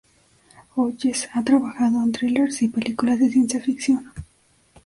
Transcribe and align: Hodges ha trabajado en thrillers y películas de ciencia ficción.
Hodges 0.73 1.29
ha 1.31 1.43
trabajado 1.43 2.01
en 2.01 2.11
thrillers 2.11 2.63
y 2.63 2.69
películas 2.69 3.19
de 3.19 3.29
ciencia 3.29 3.61
ficción. 3.61 4.11